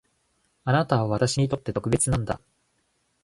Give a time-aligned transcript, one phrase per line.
[0.63, 2.41] あなたは私にとって特別なんだ